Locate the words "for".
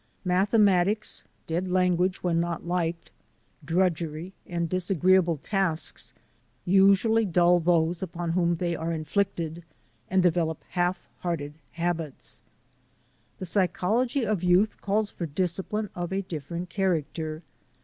15.11-15.27